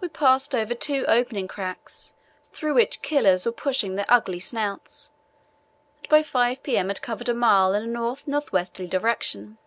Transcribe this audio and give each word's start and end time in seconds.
We 0.00 0.08
passed 0.08 0.56
over 0.56 0.74
two 0.74 1.04
opening 1.06 1.46
cracks, 1.46 2.14
through 2.52 2.74
which 2.74 3.00
killers 3.00 3.46
were 3.46 3.52
pushing 3.52 3.94
their 3.94 4.04
ugly 4.08 4.40
snouts, 4.40 5.12
and 6.02 6.08
by 6.08 6.24
5 6.24 6.64
p.m. 6.64 6.88
had 6.88 7.00
covered 7.00 7.28
a 7.28 7.32
mile 7.34 7.72
in 7.72 7.84
a 7.84 7.86
north 7.86 8.26
north 8.26 8.50
westerly 8.50 8.88
direction. 8.88 9.58